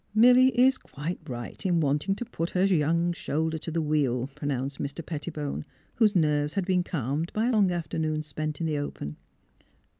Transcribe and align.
"Milly 0.25 0.47
is 0.59 0.79
quite 0.79 1.19
right 1.29 1.63
in 1.63 1.79
wanting 1.79 2.15
to 2.15 2.25
put 2.25 2.49
her 2.49 2.65
young 2.65 3.13
shoulder 3.13 3.59
to 3.59 3.69
the 3.69 3.83
wheel," 3.83 4.31
pronounced 4.33 4.79
Mr. 4.79 5.05
Pettibone, 5.05 5.63
whose 5.97 6.15
nerves 6.15 6.55
had 6.55 6.65
been 6.65 6.83
calmed 6.83 7.31
by 7.33 7.45
a 7.45 7.51
long 7.51 7.69
afternoon 7.71 8.23
spent 8.23 8.59
in 8.59 8.65
the 8.65 8.79
open. 8.79 9.15